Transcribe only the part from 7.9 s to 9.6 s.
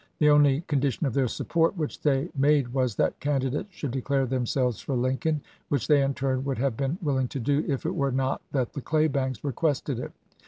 were not that the "Claybanks"